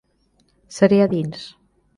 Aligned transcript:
Seré 0.79 0.99
a 1.05 1.09
dins. 1.15 1.47